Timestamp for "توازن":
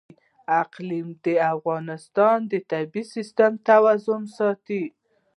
3.69-4.21